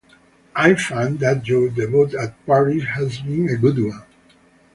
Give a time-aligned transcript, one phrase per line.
[0.55, 4.01] I find that your debut at Paris has been a good one.